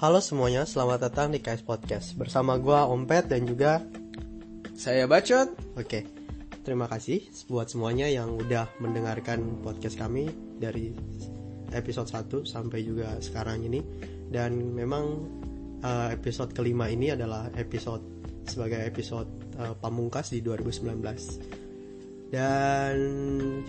Halo 0.00 0.16
semuanya, 0.24 0.64
selamat 0.64 1.12
datang 1.12 1.28
di 1.28 1.44
KS 1.44 1.60
Podcast. 1.60 2.16
Bersama 2.16 2.56
gua 2.56 2.88
Ompet 2.88 3.28
dan 3.28 3.44
juga 3.44 3.84
Saya 4.72 5.04
Bacot. 5.04 5.52
Oke, 5.76 6.08
terima 6.64 6.88
kasih 6.88 7.28
buat 7.52 7.68
semuanya 7.68 8.08
yang 8.08 8.32
udah 8.32 8.80
mendengarkan 8.80 9.60
podcast 9.60 10.00
kami 10.00 10.32
Dari 10.56 10.96
episode 11.76 12.08
1 12.08 12.48
sampai 12.48 12.80
juga 12.80 13.12
sekarang 13.20 13.60
ini. 13.68 13.84
Dan 14.24 14.72
memang 14.72 15.04
uh, 15.84 16.08
episode 16.16 16.56
kelima 16.56 16.88
ini 16.88 17.12
adalah 17.12 17.52
episode 17.52 18.00
sebagai 18.48 18.80
episode 18.80 19.28
uh, 19.60 19.76
pamungkas 19.76 20.32
di 20.32 20.40
2019 20.40 20.96
Dan 22.32 22.96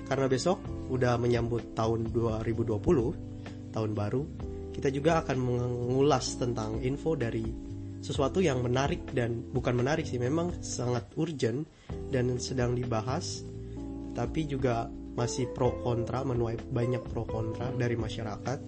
karena 0.08 0.32
besok 0.32 0.64
udah 0.88 1.20
menyambut 1.20 1.76
tahun 1.76 2.08
2020 2.08 2.80
Tahun 3.76 3.92
baru 3.92 4.51
kita 4.72 4.90
juga 4.90 5.22
akan 5.24 5.38
mengulas 5.38 6.40
tentang 6.40 6.80
info 6.82 7.14
dari 7.20 7.44
sesuatu 8.02 8.42
yang 8.42 8.66
menarik 8.66 9.14
dan 9.14 9.46
bukan 9.54 9.78
menarik 9.78 10.10
sih 10.10 10.18
memang 10.18 10.58
sangat 10.66 11.06
urgent 11.22 11.70
dan 12.10 12.42
sedang 12.42 12.74
dibahas 12.74 13.46
tapi 14.18 14.50
juga 14.50 14.90
masih 15.14 15.52
pro 15.54 15.76
kontra 15.86 16.26
menuai 16.26 16.58
banyak 16.72 17.04
pro 17.06 17.28
kontra 17.30 17.70
dari 17.78 17.94
masyarakat 17.94 18.60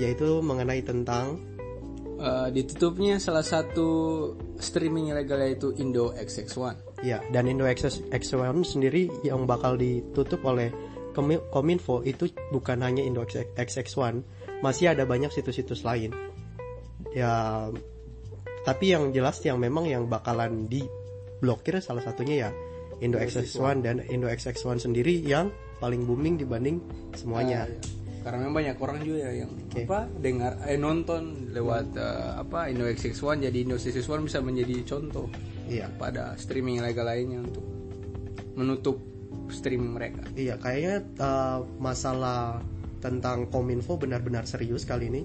yaitu 0.00 0.40
mengenai 0.40 0.80
tentang 0.80 1.36
uh, 2.16 2.48
ditutupnya 2.48 3.20
salah 3.20 3.44
satu 3.44 4.32
streaming 4.56 5.12
ilegal 5.12 5.40
yaitu 5.44 5.76
Indo 5.76 6.16
XX1 6.16 7.04
ya 7.04 7.20
dan 7.28 7.44
Indo 7.50 7.68
XX1 7.68 8.56
sendiri 8.64 9.12
yang 9.20 9.44
bakal 9.44 9.76
ditutup 9.76 10.40
oleh 10.48 10.72
Kominfo 11.52 12.04
itu 12.04 12.28
bukan 12.52 12.84
hanya 12.84 13.00
Indo 13.00 13.24
XX1 13.24 14.35
masih 14.64 14.92
ada 14.92 15.04
banyak 15.04 15.28
situs-situs 15.32 15.84
lain 15.84 16.12
ya 17.12 17.68
tapi 18.66 18.90
yang 18.90 19.14
jelas 19.14 19.38
yang 19.46 19.62
memang 19.62 19.86
yang 19.86 20.10
bakalan 20.10 20.66
diblokir 20.66 21.78
salah 21.78 22.02
satunya 22.02 22.48
ya 22.48 22.50
Indo 22.98 23.20
XX1 23.20 23.84
dan 23.84 23.96
Indo 24.08 24.26
XX1 24.26 24.88
sendiri 24.88 25.20
yang 25.20 25.52
paling 25.76 26.08
booming 26.08 26.40
dibanding 26.40 26.80
semuanya. 27.12 27.68
Uh, 27.68 28.24
Karena 28.24 28.42
memang 28.42 28.56
banyak 28.58 28.76
orang 28.82 28.98
juga 29.06 29.18
ya 29.30 29.32
yang 29.46 29.52
okay. 29.70 29.84
apa 29.86 30.00
dengar 30.18 30.52
eh 30.66 30.80
nonton 30.80 31.52
lewat 31.54 31.94
uh, 31.94 32.42
apa 32.42 32.72
Indo 32.72 32.88
XX1 32.88 33.46
jadi 33.46 33.58
Indo 33.62 33.76
XX1 33.78 34.18
bisa 34.26 34.38
menjadi 34.42 34.74
contoh 34.82 35.30
iya. 35.70 35.86
pada 35.94 36.34
streaming 36.34 36.82
ilegal 36.82 37.06
lainnya 37.06 37.44
untuk 37.44 37.64
menutup 38.56 38.96
streaming 39.52 39.94
mereka. 39.94 40.26
Iya, 40.34 40.58
kayaknya 40.58 40.96
uh, 41.22 41.62
masalah 41.78 42.64
tentang 43.00 43.48
Kominfo 43.52 44.00
benar-benar 44.00 44.48
serius 44.48 44.88
kali 44.88 45.12
ini 45.12 45.22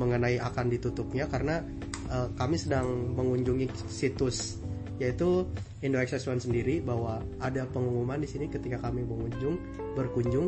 mengenai 0.00 0.40
akan 0.40 0.72
ditutupnya 0.72 1.28
karena 1.28 1.60
uh, 2.08 2.28
kami 2.36 2.56
sedang 2.56 3.12
mengunjungi 3.12 3.68
situs 3.90 4.62
yaitu 5.00 5.48
Indo 5.82 5.98
Access 5.98 6.30
One 6.30 6.38
sendiri 6.38 6.78
bahwa 6.78 7.18
ada 7.42 7.66
pengumuman 7.66 8.22
di 8.22 8.28
sini 8.30 8.46
ketika 8.46 8.78
kami 8.78 9.02
mengunjung 9.02 9.58
berkunjung. 9.98 10.46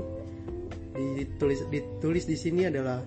Ditulis 0.94 1.66
ditulis 1.74 2.22
di 2.22 2.38
sini 2.38 2.70
adalah 2.70 3.02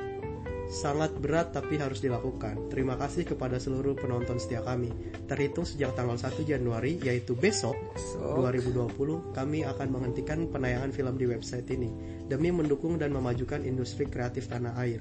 sangat 0.67 1.15
berat 1.17 1.55
tapi 1.55 1.79
harus 1.79 2.03
dilakukan. 2.03 2.67
Terima 2.67 2.99
kasih 2.99 3.23
kepada 3.23 3.55
seluruh 3.57 3.95
penonton 3.95 4.35
setia 4.35 4.59
kami. 4.63 4.91
Terhitung 5.25 5.63
sejak 5.63 5.95
tanggal 5.95 6.19
1 6.19 6.43
Januari 6.43 6.99
yaitu 7.03 7.33
besok 7.33 7.75
so. 7.95 8.43
2020 8.43 9.31
kami 9.31 9.63
akan 9.63 9.87
menghentikan 9.87 10.47
penayangan 10.51 10.91
film 10.91 11.15
di 11.15 11.25
website 11.27 11.67
ini 11.71 11.89
demi 12.27 12.51
mendukung 12.51 12.99
dan 12.99 13.15
memajukan 13.15 13.63
industri 13.63 14.11
kreatif 14.11 14.51
tanah 14.51 14.75
air. 14.83 14.99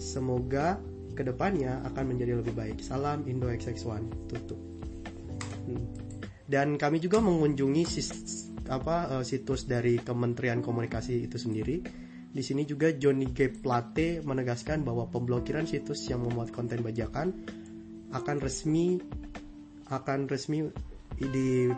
Semoga 0.00 0.80
ke 1.12 1.22
depannya 1.26 1.84
akan 1.84 2.04
menjadi 2.16 2.40
lebih 2.40 2.56
baik. 2.56 2.78
Salam 2.80 3.28
Indo 3.28 3.50
XX1 3.52 4.02
tutup. 4.30 4.60
Hmm. 5.68 5.84
Dan 6.48 6.80
kami 6.80 6.96
juga 6.96 7.20
mengunjungi 7.20 7.84
sis, 7.84 8.08
apa 8.72 9.20
eh, 9.20 9.24
situs 9.24 9.68
dari 9.68 10.00
Kementerian 10.00 10.64
Komunikasi 10.64 11.28
itu 11.28 11.36
sendiri 11.36 12.07
di 12.28 12.42
sini 12.44 12.68
juga 12.68 12.92
Johnny 12.92 13.32
G. 13.32 13.48
Plate 13.48 14.20
menegaskan 14.20 14.84
bahwa 14.84 15.08
pemblokiran 15.08 15.64
situs 15.64 16.04
yang 16.12 16.22
memuat 16.22 16.52
konten 16.52 16.84
bajakan 16.84 17.32
akan 18.12 18.36
resmi 18.40 19.00
akan 19.88 20.28
resmi 20.28 20.68
di 21.16 21.72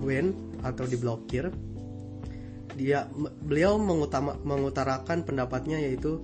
wen 0.00 0.32
atau 0.64 0.88
diblokir. 0.88 1.52
Dia 2.80 3.04
beliau 3.44 3.76
mengutama, 3.76 4.40
mengutarakan 4.40 5.28
pendapatnya 5.28 5.76
yaitu 5.76 6.16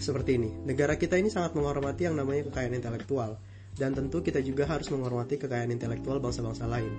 seperti 0.00 0.40
ini. 0.40 0.50
Negara 0.64 0.96
kita 0.96 1.20
ini 1.20 1.28
sangat 1.28 1.52
menghormati 1.52 2.08
yang 2.08 2.16
namanya 2.16 2.48
kekayaan 2.48 2.72
intelektual 2.72 3.36
dan 3.76 3.92
tentu 3.92 4.24
kita 4.24 4.40
juga 4.40 4.64
harus 4.64 4.88
menghormati 4.88 5.36
kekayaan 5.36 5.68
intelektual 5.68 6.16
bangsa-bangsa 6.18 6.64
lain. 6.64 6.90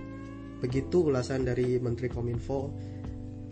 Begitu 0.62 1.10
ulasan 1.10 1.42
dari 1.42 1.82
Menteri 1.82 2.06
Kominfo 2.06 2.70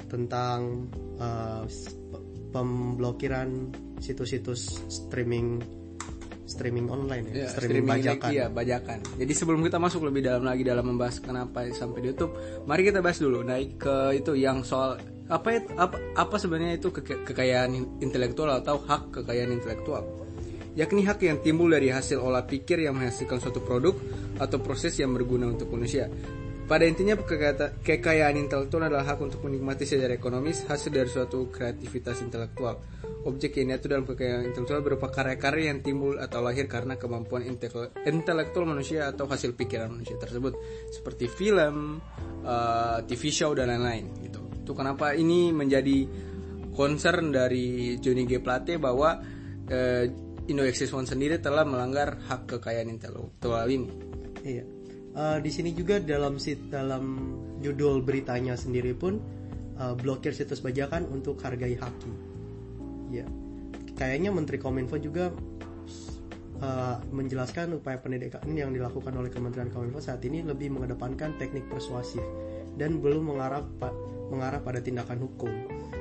tentang 0.05 0.89
uh, 1.17 1.65
pemblokiran 2.49 3.73
situs-situs 4.01 4.81
streaming 4.89 5.61
streaming 6.49 6.89
online 6.89 7.29
ya, 7.29 7.45
ya 7.45 7.47
streaming, 7.53 7.85
streaming 7.85 7.89
bajakan. 8.01 8.29
Iya, 8.33 8.45
bajakan. 8.49 8.99
Jadi 9.21 9.33
sebelum 9.37 9.61
kita 9.61 9.77
masuk 9.77 10.01
lebih 10.09 10.25
dalam 10.25 10.41
lagi 10.41 10.65
dalam 10.65 10.85
membahas 10.89 11.21
kenapa 11.21 11.69
sampai 11.69 12.01
di 12.01 12.07
YouTube, 12.09 12.33
mari 12.65 12.81
kita 12.81 13.05
bahas 13.05 13.21
dulu 13.21 13.45
naik 13.45 13.77
ke 13.77 14.17
itu 14.17 14.33
yang 14.33 14.65
soal 14.65 14.97
apa 15.29 15.47
itu 15.53 15.69
apa, 15.77 15.97
apa 16.17 16.35
sebenarnya 16.41 16.81
itu 16.81 16.89
ke, 16.89 17.05
kekayaan 17.05 18.01
intelektual 18.01 18.49
atau 18.49 18.81
hak 18.81 19.21
kekayaan 19.21 19.53
intelektual. 19.53 20.01
Yakni 20.73 21.05
hak 21.05 21.21
yang 21.21 21.37
timbul 21.45 21.69
dari 21.69 21.93
hasil 21.93 22.17
olah 22.17 22.45
pikir 22.49 22.81
yang 22.81 22.97
menghasilkan 22.97 23.37
suatu 23.37 23.61
produk 23.61 23.93
atau 24.41 24.57
proses 24.57 24.97
yang 24.97 25.13
berguna 25.13 25.53
untuk 25.53 25.69
manusia. 25.69 26.09
Pada 26.69 26.85
intinya 26.85 27.17
kekayaan 27.17 28.37
intelektual 28.37 28.85
adalah 28.85 29.01
hak 29.01 29.17
untuk 29.25 29.41
menikmati 29.41 29.89
secara 29.89 30.13
ekonomis 30.13 30.69
hasil 30.69 30.93
dari 30.93 31.09
suatu 31.09 31.49
kreativitas 31.49 32.21
intelektual. 32.21 32.77
Objek 33.25 33.57
ini 33.57 33.73
itu 33.73 33.89
dalam 33.89 34.05
kekayaan 34.05 34.45
intelektual 34.53 34.85
berupa 34.85 35.09
karya-karya 35.09 35.73
yang 35.73 35.81
timbul 35.81 36.21
atau 36.21 36.45
lahir 36.45 36.69
karena 36.69 36.93
kemampuan 36.93 37.41
intelektual 38.05 38.69
manusia 38.69 39.09
atau 39.09 39.25
hasil 39.25 39.57
pikiran 39.57 39.97
manusia 39.97 40.13
tersebut, 40.21 40.53
seperti 40.93 41.25
film, 41.25 42.05
uh, 42.45 43.01
TV 43.01 43.33
show 43.33 43.49
dan 43.57 43.73
lain-lain. 43.73 44.29
Gitu. 44.29 44.39
Itu 44.61 44.77
kenapa 44.77 45.17
ini 45.17 45.49
menjadi 45.49 46.05
concern 46.77 47.33
dari 47.33 47.97
Johnny 47.97 48.29
G 48.29 48.37
Plate 48.45 48.77
bahwa 48.77 49.17
uh, 49.73 50.05
Indo 50.45 50.61
One 50.69 51.09
sendiri 51.09 51.41
telah 51.41 51.65
melanggar 51.65 52.21
hak 52.29 52.45
kekayaan 52.45 52.93
intelektual 52.93 53.65
ini. 53.65 53.89
Iya 54.45 54.78
uh, 55.15 55.37
di 55.41 55.51
sini 55.53 55.73
juga 55.73 55.97
dalam 56.01 56.37
sit 56.37 56.69
dalam 56.69 57.35
judul 57.63 58.03
beritanya 58.03 58.53
sendiri 58.59 58.93
pun 58.93 59.17
uh, 59.79 59.95
blokir 59.95 60.35
situs 60.35 60.61
bajakan 60.61 61.07
untuk 61.09 61.39
hargai 61.41 61.77
haki. 61.79 62.11
Ya, 63.09 63.25
kayaknya 63.97 64.29
Menteri 64.29 64.61
Kominfo 64.61 65.01
juga 65.01 65.33
uh, 66.61 66.97
menjelaskan 67.09 67.79
upaya 67.79 67.97
pendidikan 67.97 68.43
yang 68.53 68.69
dilakukan 68.75 69.15
oleh 69.15 69.33
Kementerian 69.33 69.73
Kominfo 69.73 70.03
saat 70.03 70.21
ini 70.27 70.45
lebih 70.45 70.69
mengedepankan 70.75 71.39
teknik 71.41 71.65
persuasif 71.71 72.21
dan 72.77 73.01
belum 73.01 73.33
mengarah 73.33 73.65
pa 73.81 73.89
mengarah 74.29 74.61
pada 74.61 74.79
tindakan 74.79 75.25
hukum. 75.25 75.51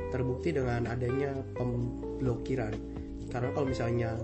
Terbukti 0.08 0.56
dengan 0.56 0.88
adanya 0.88 1.36
pemblokiran. 1.56 2.72
Karena 3.28 3.52
kalau 3.52 3.69
misalnya 3.69 4.16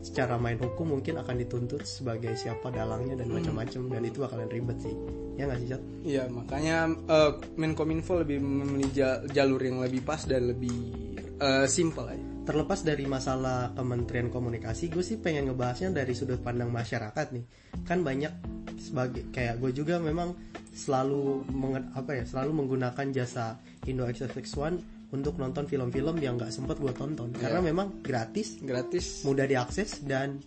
secara 0.00 0.40
main 0.40 0.56
hukum 0.56 0.96
mungkin 0.96 1.20
akan 1.20 1.36
dituntut 1.44 1.84
sebagai 1.84 2.32
siapa 2.32 2.72
dalangnya 2.72 3.20
dan 3.20 3.28
hmm. 3.28 3.36
macam-macam 3.36 3.80
dan 3.92 4.02
itu 4.08 4.18
bakalan 4.24 4.48
ribet 4.48 4.78
sih 4.80 4.94
ya 5.36 5.44
nggak 5.48 5.58
sih 5.60 5.68
Chat? 5.68 5.82
Iya 6.04 6.24
makanya 6.32 6.76
uh, 7.08 7.32
Menkominfo 7.60 8.20
lebih 8.20 8.40
memilih 8.40 8.92
jalur 9.28 9.60
yang 9.60 9.80
lebih 9.84 10.00
pas 10.04 10.24
dan 10.24 10.48
lebih 10.48 10.76
uh, 11.40 11.68
simple 11.68 12.08
aja 12.08 12.26
terlepas 12.40 12.80
dari 12.82 13.04
masalah 13.04 13.76
Kementerian 13.76 14.32
Komunikasi 14.32 14.88
gue 14.88 15.04
sih 15.04 15.20
pengen 15.20 15.52
ngebahasnya 15.52 15.92
dari 15.92 16.16
sudut 16.16 16.40
pandang 16.40 16.72
masyarakat 16.72 17.26
nih 17.36 17.44
kan 17.84 18.00
banyak 18.00 18.32
sebagai 18.80 19.28
kayak 19.30 19.60
gue 19.60 19.70
juga 19.76 20.00
memang 20.00 20.32
selalu 20.72 21.44
apa 21.92 22.16
ya 22.16 22.24
selalu 22.24 22.64
menggunakan 22.64 23.06
jasa 23.12 23.60
Indo 23.84 24.08
XXX1 24.08 24.99
untuk 25.10 25.34
nonton 25.42 25.66
film-film 25.66 26.22
yang 26.22 26.38
nggak 26.38 26.54
sempat 26.54 26.78
gue 26.78 26.92
tonton. 26.94 27.34
Yeah. 27.34 27.50
karena 27.50 27.60
memang 27.66 28.02
gratis 28.02 28.62
gratis. 28.62 29.26
mudah 29.26 29.46
diakses 29.46 30.06
dan 30.06 30.38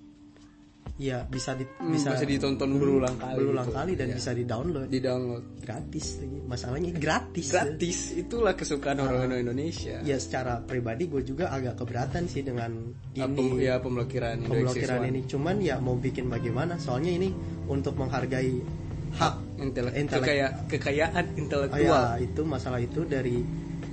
ya 0.93 1.25
bisa 1.25 1.57
di, 1.57 1.65
hmm, 1.65 1.89
bisa, 1.89 2.13
bisa 2.13 2.27
ditonton 2.27 2.77
berulang 2.77 3.17
kali 3.17 3.39
berulang 3.39 3.65
gitu. 3.65 3.77
kali 3.81 3.91
dan 3.97 4.07
yeah. 4.13 4.17
bisa 4.21 4.31
di 4.31 4.43
download 4.45 4.87
di 4.87 4.99
download. 5.01 5.43
Gratis 5.59 6.05
masalahnya 6.47 6.91
gratis. 6.95 7.47
Gratis. 7.49 7.97
Ya. 8.13 8.23
itulah 8.23 8.53
kesukaan 8.53 9.01
nah, 9.01 9.09
orang 9.09 9.35
Indonesia. 9.35 9.99
Ya 10.05 10.17
secara 10.21 10.61
pribadi 10.63 11.09
gue 11.11 11.25
juga 11.25 11.51
agak 11.51 11.81
keberatan 11.83 12.29
sih 12.29 12.45
dengan 12.45 12.93
ini. 13.19 13.67
ya 13.67 13.81
pemblokiran 13.83 14.47
pemblokiran 14.47 15.01
ini. 15.09 15.25
Cuman 15.27 15.59
ya 15.59 15.81
mau 15.81 15.97
bikin 15.97 16.29
bagaimana? 16.31 16.79
Soalnya 16.79 17.11
ini 17.19 17.29
untuk 17.67 17.97
menghargai 17.97 18.83
hak 19.13 19.35
intelek, 19.61 19.93
intelek 19.97 20.25
kekaya, 20.25 20.47
kekayaan 20.65 21.25
intelektual. 21.37 22.01
Oh, 22.01 22.17
ya, 22.17 22.21
itu 22.21 22.41
masalah 22.45 22.81
itu 22.81 23.05
dari 23.05 23.37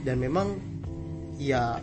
dan 0.00 0.17
memang 0.17 0.56
ya 1.37 1.79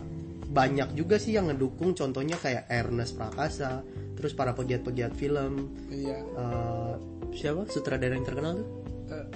banyak 0.48 0.96
juga 0.96 1.20
sih 1.20 1.36
yang 1.36 1.52
ngedukung. 1.52 1.92
Contohnya 1.92 2.34
kayak 2.34 2.66
Ernest 2.66 3.14
Prakasa 3.14 3.84
terus 4.16 4.32
para 4.32 4.50
pegiat-pegiat 4.50 5.12
film. 5.14 5.70
Iya. 5.88 6.18
Eh, 6.24 6.94
siapa? 7.36 7.68
Sutradara 7.68 8.16
yang 8.16 8.26
terkenal 8.26 8.58
tuh? 8.58 8.68
Eh, 9.12 9.26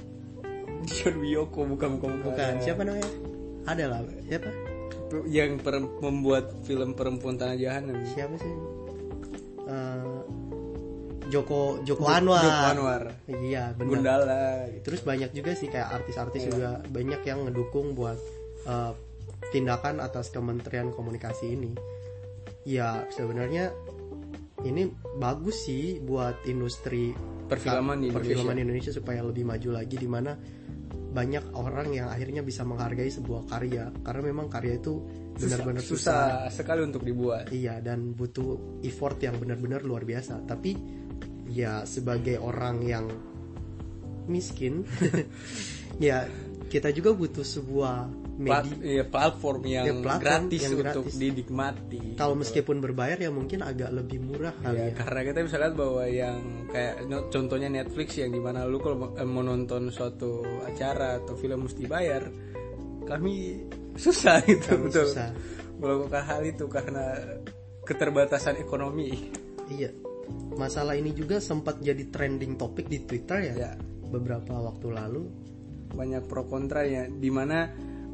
John 0.88 1.22
Wiyoko 1.22 1.62
bukan 1.68 2.00
bukan 2.00 2.12
bukan. 2.24 2.52
Siapa 2.58 2.82
namanya? 2.82 3.06
Ada 3.68 3.84
lah. 3.86 4.00
Siapa? 4.26 4.50
Yang 5.28 5.60
per- 5.60 5.92
membuat 6.00 6.50
film 6.64 6.96
perempuan 6.96 7.36
tanah 7.36 7.54
jahanam. 7.54 8.00
Siapa 8.08 8.34
sih? 8.40 8.54
Eh, 9.68 10.18
Joko 11.30 11.80
Joko 11.86 12.04
Anwar. 12.10 12.42
Joko 12.42 12.64
Anwar. 12.74 13.02
Iya 13.24 13.72
benar. 13.72 13.88
Gundala 13.88 14.42
gitu. 14.68 14.84
terus 14.90 15.00
banyak 15.00 15.30
juga 15.32 15.52
sih 15.54 15.68
kayak 15.70 15.88
artis-artis 16.02 16.44
Iya. 16.44 16.48
juga. 16.50 16.70
Banyak 16.90 17.20
yang 17.22 17.38
ngedukung 17.46 17.94
buat 17.94 18.18
eh, 18.66 18.92
tindakan 19.50 20.00
atas 20.00 20.30
Kementerian 20.32 20.94
Komunikasi 20.94 21.46
ini 21.52 21.72
ya 22.62 23.06
sebenarnya 23.10 23.74
ini 24.62 24.86
bagus 25.18 25.66
sih 25.66 25.98
buat 25.98 26.46
industri 26.46 27.10
Perfilman 27.50 28.00
di 28.00 28.08
perfilman 28.08 28.56
Indonesia 28.56 28.94
supaya 28.94 29.20
lebih 29.20 29.44
maju 29.44 29.76
lagi 29.76 29.96
di 29.98 30.08
mana 30.08 30.32
banyak 31.12 31.52
orang 31.52 31.92
yang 31.92 32.08
akhirnya 32.08 32.40
bisa 32.40 32.64
menghargai 32.64 33.12
sebuah 33.12 33.44
karya 33.44 33.92
karena 34.00 34.22
memang 34.24 34.48
karya 34.48 34.80
itu 34.80 35.04
benar-benar 35.36 35.84
susah. 35.84 36.48
susah 36.48 36.48
sekali 36.48 36.80
untuk 36.80 37.04
dibuat 37.04 37.52
Iya 37.52 37.84
dan 37.84 38.16
butuh 38.16 38.80
effort 38.80 39.20
yang 39.20 39.36
benar-benar 39.36 39.84
luar 39.84 40.08
biasa. 40.08 40.40
Tapi 40.48 40.72
ya 41.52 41.84
sebagai 41.84 42.40
orang 42.40 42.80
yang 42.80 43.06
miskin, 44.24 44.88
ya 46.00 46.24
kita 46.72 46.88
juga 46.96 47.12
butuh 47.12 47.44
sebuah 47.44 48.08
Plat- 48.42 48.66
media. 48.66 48.84
iya, 48.84 49.04
platform 49.04 49.60
yang 49.62 49.84
Ya, 49.84 49.94
platform 49.96 50.20
gratis 50.20 50.60
yang 50.60 50.72
untuk 50.74 51.04
gratis. 51.04 51.14
dinikmati 51.16 52.00
Kalau 52.14 52.34
meskipun 52.34 52.76
berbayar 52.78 53.16
ya 53.16 53.28
mungkin 53.28 53.60
agak 53.60 53.90
lebih 53.90 54.18
murah 54.18 54.54
kali 54.56 54.76
Ya, 54.76 54.84
ya. 54.88 54.94
karena 54.94 55.20
kita 55.22 55.38
bisa 55.42 55.56
lihat 55.56 55.74
bahwa 55.74 56.02
yang 56.04 56.36
kayak 56.66 56.94
contohnya 57.28 57.68
Netflix 57.68 58.08
yang 58.16 58.28
di 58.28 58.38
mana 58.38 58.64
lu 58.64 58.76
kalau 58.76 58.96
mau- 58.98 59.14
eh, 59.14 59.24
mau 59.24 59.40
nonton 59.40 59.88
suatu 59.88 60.40
acara 60.62 61.18
atau 61.18 61.34
film 61.34 61.64
mesti 61.64 61.84
bayar, 61.84 62.26
kami 63.02 63.62
susah 64.04 64.40
gitu 64.42 64.72
Kami 64.72 64.88
betul 64.88 65.06
susah. 65.06 65.30
melakukan 65.76 66.22
hal 66.22 66.42
itu 66.42 66.64
karena 66.66 67.04
keterbatasan 67.80 68.56
ekonomi. 68.56 69.10
Iya. 69.68 69.90
Masalah 70.52 70.94
ini 70.94 71.10
juga 71.10 71.38
sempat 71.38 71.78
jadi 71.78 72.06
trending 72.06 72.54
topik 72.54 72.86
di 72.86 73.02
Twitter 73.02 73.38
ya. 73.42 73.54
Ya, 73.54 73.72
Beberapa 74.06 74.54
waktu 74.60 74.88
lalu. 74.88 75.24
banyak 75.90 76.24
pro 76.24 76.46
kontra 76.46 76.88
ya 76.88 77.04
di 77.04 77.28
mana 77.28 77.68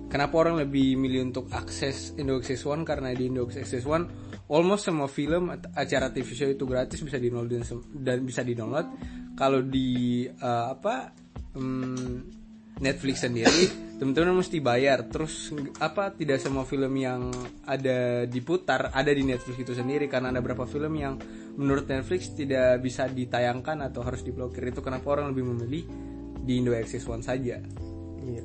kenapa 0.08 0.34
orang 0.40 0.64
lebih 0.64 0.96
milih 0.96 1.30
untuk 1.30 1.52
akses 1.52 2.16
Indo 2.16 2.40
Access 2.40 2.64
One? 2.64 2.82
Karena 2.82 3.12
di 3.12 3.28
Indo 3.28 3.44
Access 3.46 3.84
One 3.84 4.04
almost 4.48 4.88
semua 4.88 5.06
film 5.06 5.52
acara 5.52 6.08
TV 6.08 6.28
show 6.32 6.48
itu 6.48 6.64
gratis 6.64 7.04
bisa 7.04 7.20
di 7.20 7.28
download 7.28 7.52
dan, 7.92 8.18
bisa 8.24 8.40
di 8.40 8.56
download 8.56 8.88
kalau 9.36 9.60
di 9.60 10.24
eh, 10.24 10.66
apa 10.72 11.12
hmm, 11.54 12.16
Netflix 12.80 13.26
sendiri 13.26 13.88
teman-teman 13.98 14.38
mesti 14.38 14.62
bayar. 14.62 15.10
Terus 15.10 15.50
apa 15.82 16.14
tidak 16.14 16.38
semua 16.38 16.62
film 16.62 16.94
yang 16.96 17.28
ada 17.66 18.24
diputar 18.24 18.94
ada 18.94 19.10
di 19.10 19.26
Netflix 19.26 19.58
itu 19.58 19.74
sendiri. 19.74 20.06
Karena 20.06 20.30
ada 20.30 20.38
beberapa 20.38 20.64
film 20.64 20.94
yang 20.96 21.18
menurut 21.58 21.90
Netflix 21.90 22.32
tidak 22.32 22.78
bisa 22.78 23.10
ditayangkan 23.10 23.82
atau 23.90 24.06
harus 24.06 24.22
diblokir. 24.22 24.70
Itu 24.70 24.80
kenapa 24.80 25.18
orang 25.18 25.34
lebih 25.34 25.44
memilih 25.44 25.84
di 26.38 26.52
Indo 26.62 26.72
Access 26.72 27.04
One 27.10 27.26
saja. 27.26 27.58
Iya. 28.22 28.42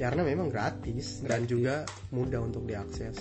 Karena 0.00 0.24
memang 0.24 0.48
gratis, 0.48 1.20
dan 1.20 1.44
juga 1.44 1.84
mudah 2.08 2.40
untuk 2.40 2.64
diakses. 2.64 3.20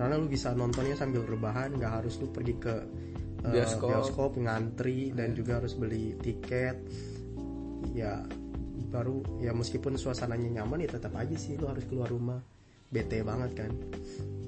Karena 0.00 0.16
lu 0.16 0.24
bisa 0.24 0.56
nontonnya 0.56 0.96
sambil 0.96 1.28
rebahan, 1.28 1.76
nggak 1.76 1.92
harus 2.00 2.16
lu 2.16 2.32
pergi 2.32 2.54
ke 2.56 2.74
eh, 3.44 3.52
Bioskop. 3.60 3.88
bioskop 3.92 4.30
ngantri 4.40 5.12
dan 5.12 5.36
juga 5.36 5.60
harus 5.60 5.76
beli 5.76 6.16
tiket. 6.16 6.80
Ya 7.92 8.24
baru 8.88 9.20
ya 9.44 9.52
meskipun 9.52 10.00
suasananya 10.00 10.62
nyaman 10.62 10.80
ya 10.80 10.90
tetap 10.96 11.12
aja 11.12 11.36
sih 11.36 11.60
lu 11.60 11.68
harus 11.68 11.84
keluar 11.84 12.08
rumah. 12.08 12.40
Bete 12.88 13.20
banget 13.20 13.52
kan. 13.54 13.72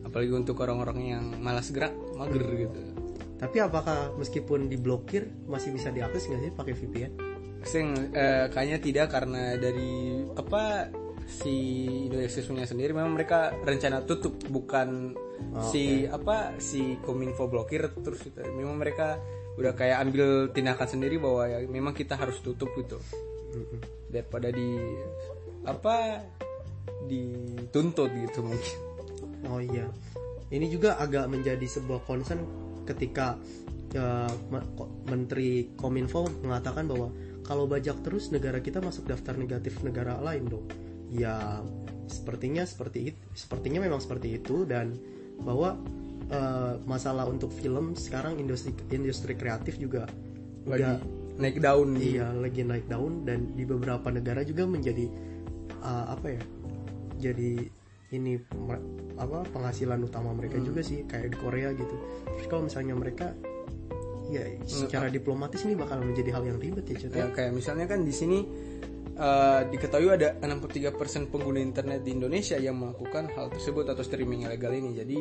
apalagi 0.08 0.32
untuk 0.32 0.56
orang-orang 0.64 0.98
yang 1.04 1.24
malas 1.36 1.68
gerak 1.68 1.92
mager 2.16 2.40
gitu 2.56 2.80
Tapi 3.36 3.60
apakah 3.60 4.16
meskipun 4.16 4.72
diblokir 4.72 5.28
masih 5.44 5.76
bisa 5.76 5.92
diakses 5.92 6.26
nggak 6.26 6.40
sih 6.42 6.52
pakai 6.56 6.74
VPN? 6.74 7.12
Sing, 7.62 7.86
eh, 8.16 8.48
kayaknya 8.48 8.78
tidak 8.80 9.06
karena 9.12 9.54
dari 9.60 10.24
apa 10.32 10.88
si 11.28 11.84
Indonesia 12.08 12.40
punya 12.40 12.64
sendiri 12.64 12.96
memang 12.96 13.12
mereka 13.12 13.52
rencana 13.52 14.00
tutup 14.08 14.40
bukan 14.48 15.12
si 15.70 16.08
apa 16.08 16.56
si 16.58 16.96
Kominfo 17.04 17.46
blokir 17.46 17.84
terus 18.00 18.24
gitu. 18.24 18.40
memang 18.56 18.80
mereka 18.80 19.20
udah 19.60 19.76
kayak 19.76 20.08
ambil 20.08 20.50
tindakan 20.50 20.88
sendiri 20.88 21.20
bahwa 21.20 21.46
ya 21.46 21.58
memang 21.68 21.92
kita 21.92 22.16
harus 22.16 22.40
tutup 22.40 22.72
gitu. 22.80 22.96
Daripada 24.08 24.48
di 24.48 24.80
apa 25.68 26.24
dituntut 27.06 28.08
gitu 28.08 28.40
mungkin. 28.42 28.76
Oh 29.46 29.60
iya, 29.62 29.86
ini 30.50 30.66
juga 30.72 30.98
agak 30.98 31.30
menjadi 31.30 31.66
sebuah 31.68 32.02
concern 32.08 32.42
ketika 32.88 33.38
Ko- 34.74 34.90
Menteri 35.08 35.72
Kominfo 35.76 36.28
mengatakan 36.44 36.88
bahwa 36.88 37.08
kalau 37.44 37.64
bajak 37.64 38.04
terus 38.04 38.28
negara 38.28 38.60
kita 38.60 38.82
masuk 38.82 39.08
daftar 39.08 39.36
negatif 39.36 39.80
negara 39.80 40.20
lain 40.20 40.44
dong. 40.48 40.66
Ya 41.08 41.64
sepertinya 42.08 42.64
seperti 42.64 43.12
itu, 43.12 43.22
sepertinya 43.36 43.84
memang 43.84 44.00
seperti 44.00 44.40
itu 44.40 44.64
dan 44.68 44.96
bahwa 45.40 45.76
eh, 46.28 46.74
masalah 46.84 47.28
untuk 47.28 47.52
film 47.52 47.96
sekarang 47.96 48.36
industri 48.40 48.76
industri 48.92 49.36
kreatif 49.36 49.80
juga 49.80 50.08
lagi 50.68 50.84
udah 50.84 50.96
naik 51.38 51.56
daun. 51.62 51.96
Nih 51.96 52.18
iya 52.18 52.28
lagi 52.34 52.60
naik 52.66 52.86
daun 52.90 53.24
dan 53.24 53.54
di 53.54 53.64
beberapa 53.64 54.10
negara 54.10 54.42
juga 54.42 54.66
menjadi 54.66 55.06
uh, 55.80 56.12
apa 56.12 56.26
ya 56.34 56.42
jadi 57.18 57.52
ini 58.08 58.40
apa 59.20 59.44
penghasilan 59.52 60.00
utama 60.00 60.32
mereka 60.32 60.56
juga 60.64 60.80
sih 60.80 61.04
kayak 61.04 61.36
di 61.36 61.38
Korea 61.38 61.68
gitu. 61.76 61.94
Terus 62.24 62.46
kalau 62.48 62.62
misalnya 62.64 62.94
mereka 62.96 63.36
ya 64.28 64.44
secara 64.64 65.08
diplomatis 65.08 65.64
ini 65.64 65.76
bakal 65.76 66.04
menjadi 66.04 66.36
hal 66.36 66.44
yang 66.44 66.58
ribet 66.60 66.84
ya 66.88 66.96
ya. 67.00 67.08
Ya, 67.24 67.26
kayak 67.32 67.52
misalnya 67.52 67.86
kan 67.88 68.04
di 68.04 68.12
sini 68.12 68.44
eh, 69.18 69.60
diketahui 69.68 70.14
ada 70.14 70.38
63% 70.38 70.94
pengguna 71.26 71.58
internet 71.58 72.00
di 72.00 72.14
Indonesia 72.14 72.54
yang 72.54 72.78
melakukan 72.78 73.26
hal 73.34 73.50
tersebut 73.50 73.90
atau 73.90 74.00
streaming 74.00 74.46
ilegal 74.46 74.70
ini. 74.70 74.94
Jadi 74.94 75.18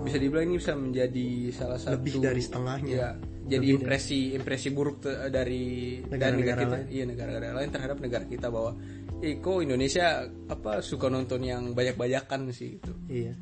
bisa 0.00 0.16
dibilang 0.16 0.46
ini 0.46 0.56
bisa 0.56 0.72
menjadi 0.72 1.28
salah 1.50 1.76
satu 1.76 1.98
lebih 1.98 2.22
dari 2.22 2.40
setengahnya. 2.40 2.94
Ya, 2.94 3.10
jadi 3.50 3.66
impresi 3.74 4.32
impresi 4.32 4.70
buruk 4.70 5.02
te- 5.02 5.26
dari 5.26 5.98
dari 5.98 6.06
Negara-negara 6.06 6.38
negara 6.38 6.60
kita, 6.62 6.76
lain. 6.78 6.86
iya 6.88 7.04
negara-negara 7.04 7.54
lain 7.58 7.70
terhadap 7.70 7.96
negara 7.98 8.24
kita 8.24 8.46
bahwa 8.46 8.72
eh 9.20 9.36
kok 9.36 9.58
Indonesia 9.60 10.06
apa 10.46 10.80
suka 10.80 11.10
nonton 11.10 11.42
yang 11.42 11.74
banyak-banyakan 11.74 12.54
sih 12.54 12.78
itu. 12.78 12.92
iya. 13.10 13.34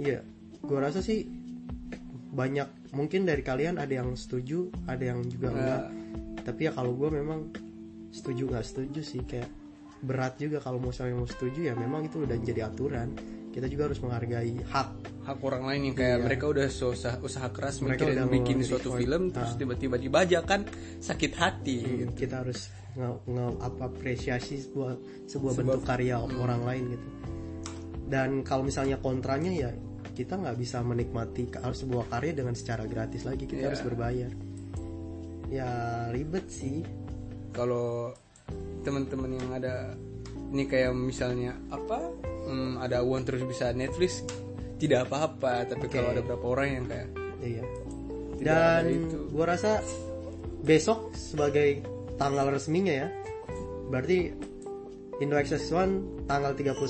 Iya. 0.00 0.24
Gua 0.62 0.80
rasa 0.80 1.04
sih 1.04 1.26
banyak 2.30 2.94
mungkin 2.94 3.26
dari 3.26 3.42
kalian 3.42 3.76
ada 3.76 3.90
yang 3.90 4.14
setuju 4.14 4.70
ada 4.86 5.02
yang 5.02 5.26
juga 5.26 5.50
enggak. 5.50 5.82
Tapi 6.40 6.60
ya 6.64 6.72
kalau 6.72 6.96
gue 6.96 7.10
memang 7.10 7.50
setuju 8.10 8.42
nggak 8.46 8.64
setuju 8.64 9.00
sih 9.00 9.22
kayak 9.22 9.48
berat 10.00 10.34
juga 10.36 10.58
kalau 10.58 10.76
mau 10.76 10.90
saya 10.90 11.12
mau 11.12 11.24
setuju 11.24 11.60
ya 11.62 11.74
memang 11.74 12.04
itu 12.04 12.20
udah 12.20 12.36
jadi 12.36 12.66
aturan 12.66 13.12
kita 13.50 13.66
juga 13.66 13.86
harus 13.86 13.98
menghargai 13.98 14.62
hak 14.64 14.88
hak 15.22 15.38
orang 15.40 15.62
lain 15.64 15.80
yang 15.84 15.96
kayak 15.96 16.18
mereka 16.20 16.44
udah 16.46 16.66
usaha 16.66 17.18
usaha 17.18 17.48
keras 17.48 17.78
Iya. 17.78 17.84
Mereka 17.86 18.04
udah 18.08 18.26
bikin 18.26 18.56
suatu 18.60 18.88
effort. 18.90 19.00
film 19.00 19.22
terus 19.28 19.52
Ah. 19.52 19.56
tiba-tiba 19.56 19.96
dibajakan 19.96 20.60
sakit 20.98 21.32
hati 21.34 21.76
gitu. 22.00 22.12
kita 22.16 22.40
harus 22.40 22.70
nge, 22.90 23.08
nge- 23.24 23.58
apa 23.60 23.82
apresiasi 23.86 24.54
sebuah 24.60 24.92
sebuah 25.26 25.52
bentuk 25.54 25.82
karya 25.84 26.16
Hmm. 26.16 26.38
orang 26.38 26.62
lain 26.64 26.84
gitu 26.90 27.08
dan 28.06 28.30
kalau 28.40 28.64
misalnya 28.64 28.96
kontranya 28.96 29.52
ya 29.52 29.70
kita 30.10 30.34
nggak 30.34 30.56
bisa 30.56 30.80
menikmati 30.80 31.46
sebuah 31.52 32.08
karya 32.08 32.32
dengan 32.34 32.54
secara 32.54 32.82
gratis 32.84 33.22
lagi 33.22 33.44
kita 33.44 33.60
Iya. 33.60 33.68
harus 33.68 33.82
berbayar 33.84 34.30
ya 35.48 35.68
ribet 36.08 36.46
sih 36.46 36.82
kalau 37.50 38.14
teman-teman 38.82 39.36
yang 39.36 39.50
ada 39.54 39.94
ini 40.50 40.66
kayak 40.66 40.90
misalnya 40.96 41.54
apa 41.70 42.10
hmm, 42.48 42.82
ada 42.82 43.06
uang 43.06 43.22
terus 43.22 43.46
bisa 43.46 43.70
Netflix 43.70 44.26
tidak 44.80 45.06
apa-apa 45.06 45.68
tapi 45.68 45.86
kalau 45.86 46.10
ada 46.10 46.24
beberapa 46.24 46.56
orang 46.56 46.68
yang 46.72 46.84
kayak 46.88 47.08
iya. 47.44 47.64
dan 48.40 48.84
gua 49.30 49.54
rasa 49.54 49.84
besok 50.64 51.12
sebagai 51.14 51.84
tanggal 52.16 52.50
resminya 52.50 53.06
ya 53.06 53.08
berarti 53.92 54.32
Indo 55.20 55.36
Access 55.36 55.68
One 55.70 56.24
tanggal 56.24 56.56
31 56.56 56.80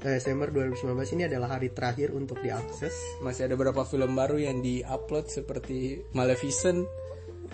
Desember 0.00 0.48
2019 0.52 1.16
ini 1.16 1.22
adalah 1.28 1.58
hari 1.58 1.72
terakhir 1.72 2.12
untuk 2.12 2.40
diakses. 2.40 2.92
Masih 3.20 3.48
ada 3.48 3.56
beberapa 3.56 3.84
film 3.84 4.16
baru 4.16 4.36
yang 4.40 4.60
di-upload 4.60 5.28
seperti 5.28 6.00
Maleficent, 6.12 6.84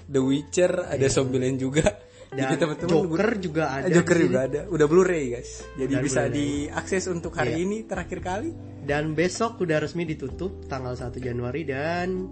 The 0.06 0.20
Witcher, 0.20 0.73
ada 0.87 0.99
Iya. 0.99 1.11
Zombieland 1.11 1.56
juga 1.56 1.87
Dan 2.30 2.47
Jadi 2.47 2.54
teman-teman 2.62 2.94
Joker 3.11 3.30
juga 3.42 3.64
ada. 3.73 3.90
Joker 3.90 4.16
juga 4.16 4.38
ada. 4.47 4.61
Udah 4.66 4.87
Blu-ray 4.87 5.25
guys. 5.30 5.66
Jadi 5.75 5.90
Udah 5.90 6.00
bisa 6.00 6.20
Blu-ray. 6.23 6.38
diakses 6.70 7.04
untuk 7.06 7.32
hari 7.35 7.52
Iya. 7.52 7.64
ini 7.64 7.78
terakhir 7.82 8.18
kali. 8.20 8.50
Dan 8.80 9.12
besok 9.12 9.59
udah 9.59 9.78
resmi 9.78 10.06
ditutup 10.06 10.62
tanggal 10.64 10.94
1 10.94 11.18
Januari 11.18 11.66
dan 11.66 12.30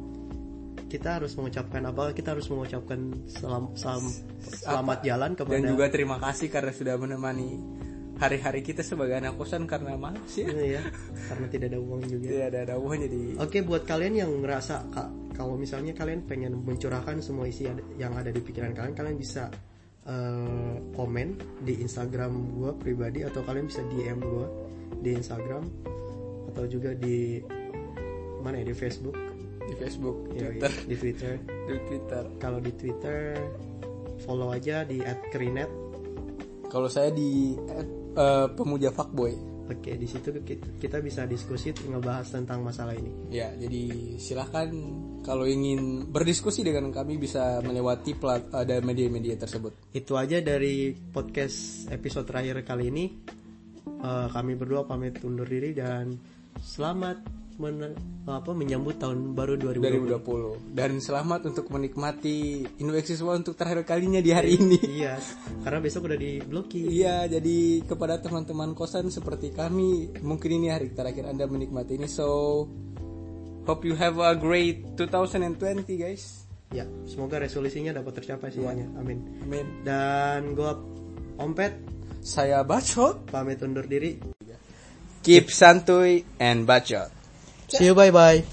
kita 0.87 1.19
harus 1.19 1.35
mengucapkan 1.35 1.83
apa? 1.85 2.15
Kita 2.15 2.31
harus 2.31 2.47
mengucapkan 2.47 2.99
selam, 3.27 3.75
selam- 3.75 4.15
selamat 4.41 4.99
jalan 5.03 5.31
kepada 5.35 5.55
Dan 5.59 5.67
juga 5.69 5.85
terima 5.89 6.17
kasih 6.17 6.47
karena 6.47 6.71
sudah 6.71 6.95
menemani 6.95 7.59
hari-hari 8.17 8.63
kita 8.63 8.81
sebagai 8.81 9.15
anak 9.15 9.35
kosan 9.35 9.67
karena 9.67 9.95
malas 9.95 10.31
ya. 10.33 10.47
Ini 10.47 10.67
ya, 10.75 10.83
karena 11.27 11.47
tidak 11.49 11.67
ada 11.69 11.79
uang 11.79 12.03
juga. 12.05 12.25
Tidak 12.25 12.47
ada 12.49 12.59
ada 12.65 12.75
uang 12.77 12.99
jadi 13.01 13.21
Oke, 13.37 13.59
buat 13.61 13.83
kalian 13.83 14.15
yang 14.17 14.31
ngerasa 14.39 14.75
Kak, 14.89 15.09
kalau 15.39 15.55
misalnya 15.55 15.95
kalian 15.95 16.27
pengen 16.27 16.59
mencurahkan 16.67 17.23
semua 17.23 17.47
isi 17.47 17.71
yang 17.95 18.11
ada 18.19 18.35
di 18.35 18.43
pikiran 18.43 18.75
kalian, 18.75 18.95
kalian 18.99 19.15
bisa 19.15 19.47
eh, 20.03 20.77
komen 20.99 21.39
di 21.63 21.79
Instagram 21.79 22.59
gue 22.59 22.75
pribadi 22.75 23.23
atau 23.23 23.47
kalian 23.47 23.71
bisa 23.71 23.87
DM 23.87 24.19
gue 24.19 24.47
di 24.99 25.15
Instagram 25.15 25.63
atau 26.51 26.65
juga 26.67 26.91
di 26.99 27.39
mana 28.43 28.59
ya 28.59 28.67
di 28.67 28.75
Facebook, 28.75 29.15
di 29.63 29.75
Facebook, 29.79 30.35
Ya, 30.35 30.51
Twitter, 30.51 30.73
di 30.91 30.97
Twitter. 30.99 31.35
di 31.71 31.77
Twitter. 31.87 32.25
Kalau 32.43 32.59
di 32.59 32.73
Twitter 32.75 33.39
follow 34.27 34.51
aja 34.51 34.83
di 34.83 34.99
@krinet. 35.31 35.71
Kalau 36.67 36.91
saya 36.91 37.15
di 37.15 37.55
eh, 38.19 38.49
pemuja 38.59 38.91
fuckboy. 38.91 39.47
Oke, 39.69 40.01
di 40.01 40.09
situ 40.09 40.33
kita, 40.43 40.67
kita 40.81 40.99
bisa 41.05 41.29
diskusi 41.29 41.77
ngebahas 41.77 42.25
tentang 42.33 42.65
masalah 42.65 42.97
ini. 42.97 43.29
Ya, 43.29 43.53
jadi 43.53 44.17
silahkan 44.17 44.73
kalau 45.23 45.45
ingin 45.45 46.09
berdiskusi 46.09 46.65
dengan 46.65 46.89
kami 46.91 47.21
bisa 47.21 47.61
melewati 47.61 48.17
plat 48.17 48.49
ada 48.55 48.81
media-media 48.81 49.37
tersebut. 49.37 49.93
Itu 49.93 50.17
aja 50.17 50.41
dari 50.41 50.93
podcast 50.95 51.91
episode 51.93 52.27
terakhir 52.29 52.63
kali 52.65 52.85
ini. 52.89 53.05
Eh, 53.89 54.29
kami 54.31 54.55
berdua 54.55 54.87
pamit 54.87 55.19
undur 55.27 55.49
diri 55.49 55.75
dan 55.75 56.15
selamat 56.59 57.39
men- 57.59 57.99
apa 58.29 58.55
menyambut 58.55 59.03
tahun 59.03 59.35
baru 59.35 59.59
2020. 59.59 60.23
2020 60.23 60.79
dan 60.79 61.03
selamat 61.03 61.51
untuk 61.51 61.67
menikmati 61.75 62.63
Inuek 62.79 63.03
siswa 63.09 63.35
untuk 63.35 63.59
terakhir 63.59 63.83
kalinya 63.83 64.23
di 64.23 64.31
hari 64.31 64.55
ini. 64.55 64.79
Iya, 64.99 65.19
karena 65.63 65.79
besok 65.83 66.11
udah 66.11 66.19
diblokir. 66.19 66.87
Iya, 66.91 67.27
jadi 67.27 67.83
kepada 67.87 68.19
teman-teman 68.23 68.75
kosan 68.75 69.11
seperti 69.11 69.55
kami, 69.55 70.11
mungkin 70.23 70.51
ini 70.59 70.71
hari 70.71 70.91
terakhir 70.91 71.27
Anda 71.31 71.47
menikmati 71.47 71.99
ini. 71.99 72.07
So, 72.11 72.67
hope 73.69 73.85
you 73.85 73.93
have 74.01 74.17
a 74.17 74.33
great 74.33 74.97
2020, 74.97 75.85
guys. 76.01 76.49
Ya, 76.73 76.89
semoga 77.05 77.37
resolusinya 77.37 77.93
dapat 77.93 78.25
tercapai 78.25 78.49
semuanya. 78.49 78.89
Amin. 78.97 79.45
Amin. 79.45 79.85
Dan 79.85 80.57
gua 80.57 80.77
Ompet 81.37 81.77
Saya 82.25 82.65
bacot. 82.67 83.29
pamit 83.31 83.61
undur 83.63 83.85
diri. 83.85 84.21
Keep 85.23 85.53
santuy 85.53 86.25
and 86.41 86.65
bacot. 86.65 87.13
See 87.69 87.89
you 87.89 87.95
bye 87.97 88.13
bye. 88.13 88.45